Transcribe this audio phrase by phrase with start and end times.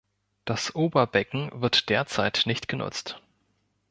[0.45, 3.21] Das Oberbecken wird derzeit nicht genutzt.